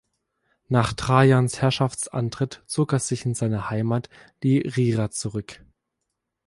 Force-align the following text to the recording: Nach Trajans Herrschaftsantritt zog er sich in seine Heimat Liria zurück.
Nach 0.67 0.93
Trajans 0.93 1.61
Herrschaftsantritt 1.61 2.63
zog 2.65 2.91
er 2.91 2.97
sich 2.97 3.23
in 3.25 3.35
seine 3.35 3.69
Heimat 3.69 4.09
Liria 4.43 5.11
zurück. 5.11 5.63